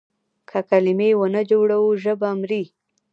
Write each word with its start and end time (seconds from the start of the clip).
که 0.49 0.59
کلمې 0.69 1.09
ونه 1.17 1.41
جوړو 1.51 1.79
ژبه 2.03 2.29
مري. 2.39 2.63